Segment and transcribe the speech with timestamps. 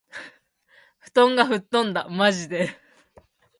[0.99, 2.07] 布団が吹っ飛んだ。
[2.09, 2.71] （まじで）